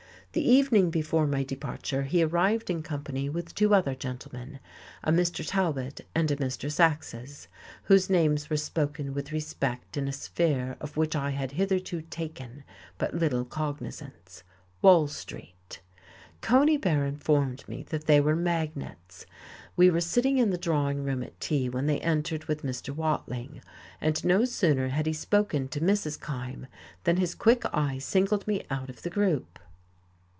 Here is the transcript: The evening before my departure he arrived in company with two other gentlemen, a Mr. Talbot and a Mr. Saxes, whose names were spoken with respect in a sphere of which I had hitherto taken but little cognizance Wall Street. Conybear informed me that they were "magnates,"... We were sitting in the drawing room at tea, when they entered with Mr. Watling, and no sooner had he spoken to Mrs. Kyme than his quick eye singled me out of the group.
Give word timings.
The 0.33 0.49
evening 0.49 0.91
before 0.91 1.27
my 1.27 1.43
departure 1.43 2.03
he 2.03 2.23
arrived 2.23 2.69
in 2.69 2.83
company 2.83 3.27
with 3.27 3.53
two 3.53 3.75
other 3.75 3.93
gentlemen, 3.93 4.61
a 5.03 5.11
Mr. 5.11 5.45
Talbot 5.45 5.99
and 6.15 6.31
a 6.31 6.37
Mr. 6.37 6.71
Saxes, 6.71 7.47
whose 7.83 8.09
names 8.09 8.49
were 8.49 8.55
spoken 8.55 9.13
with 9.13 9.33
respect 9.33 9.97
in 9.97 10.07
a 10.07 10.13
sphere 10.13 10.77
of 10.79 10.95
which 10.95 11.17
I 11.17 11.31
had 11.31 11.51
hitherto 11.51 12.01
taken 12.03 12.63
but 12.97 13.13
little 13.13 13.43
cognizance 13.43 14.43
Wall 14.81 15.09
Street. 15.09 15.81
Conybear 16.41 17.05
informed 17.05 17.67
me 17.67 17.83
that 17.89 18.05
they 18.05 18.21
were 18.21 18.33
"magnates,"... 18.33 19.25
We 19.75 19.89
were 19.89 19.99
sitting 19.99 20.37
in 20.37 20.49
the 20.49 20.57
drawing 20.57 21.03
room 21.03 21.23
at 21.23 21.37
tea, 21.41 21.67
when 21.67 21.87
they 21.87 21.99
entered 21.99 22.45
with 22.45 22.63
Mr. 22.63 22.95
Watling, 22.95 23.59
and 23.99 24.23
no 24.23 24.45
sooner 24.45 24.87
had 24.87 25.07
he 25.07 25.11
spoken 25.13 25.67
to 25.67 25.81
Mrs. 25.81 26.17
Kyme 26.17 26.67
than 27.03 27.17
his 27.17 27.35
quick 27.35 27.65
eye 27.73 27.97
singled 27.97 28.47
me 28.47 28.63
out 28.71 28.89
of 28.89 29.01
the 29.01 29.09
group. 29.09 29.59